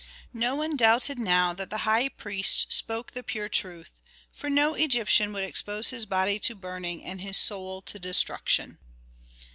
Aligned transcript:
No 0.33 0.55
one 0.55 0.75
doubted 0.77 1.19
now 1.19 1.53
that 1.53 1.69
the 1.69 1.85
high 1.85 2.09
priest 2.09 2.73
spoke 2.73 3.11
the 3.11 3.21
pure 3.21 3.47
truth; 3.49 4.01
for 4.31 4.49
no 4.49 4.73
Egyptian 4.73 5.31
would 5.31 5.43
expose 5.43 5.91
his 5.91 6.07
body 6.07 6.39
to 6.39 6.55
burning 6.55 7.03
and 7.03 7.21
his 7.21 7.37
soul 7.37 7.83
to 7.83 7.99
destruction. 7.99 8.79